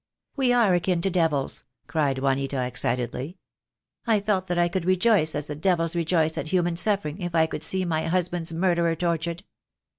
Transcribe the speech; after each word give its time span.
"We 0.35 0.51
are 0.51 0.73
akin 0.73 0.99
to 1.03 1.11
devils," 1.11 1.63
cried 1.85 2.17
Juanita, 2.17 2.63
excitedly. 2.65 3.37
"I 4.07 4.19
felt 4.19 4.47
that 4.47 4.57
I 4.57 4.67
could 4.67 4.83
rejoice 4.83 5.35
as 5.35 5.45
the 5.45 5.53
devils 5.55 5.95
rejoice 5.95 6.39
at 6.39 6.47
human 6.47 6.75
suffering 6.75 7.21
if 7.21 7.35
I 7.35 7.45
could 7.45 7.63
see 7.63 7.85
my 7.85 8.07
husband's 8.07 8.51
murderer 8.51 8.95
tortured. 8.95 9.43